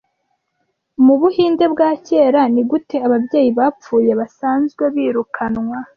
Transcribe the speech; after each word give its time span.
Mubuhinde 1.05 1.65
bwa 1.73 1.89
kera 2.05 2.41
nigute 2.53 2.95
ababyeyi 3.07 3.49
bapfuye 3.59 4.11
basanzwe 4.19 4.83
birukanwa 4.95 5.77